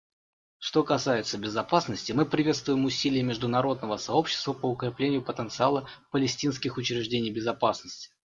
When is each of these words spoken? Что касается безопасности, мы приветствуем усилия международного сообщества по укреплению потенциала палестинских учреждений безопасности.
Что 0.57 0.83
касается 0.83 1.37
безопасности, 1.37 2.11
мы 2.11 2.25
приветствуем 2.25 2.85
усилия 2.85 3.21
международного 3.21 3.97
сообщества 3.97 4.51
по 4.53 4.65
укреплению 4.65 5.21
потенциала 5.21 5.87
палестинских 6.11 6.77
учреждений 6.77 7.29
безопасности. 7.31 8.09